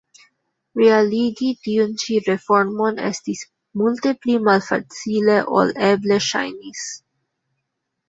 Realigi 0.79 1.49
tiun 1.65 1.93
ĉi 2.05 2.17
reformon 2.29 2.99
estis 3.11 3.45
multe 3.83 4.17
pli 4.25 4.41
malfacile 4.49 5.39
ol 5.63 5.79
eble 5.93 6.23
ŝajnis. 6.33 6.93